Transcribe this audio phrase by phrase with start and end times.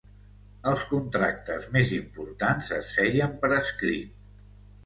[0.71, 4.21] Els contractes més importants es feien per escrit.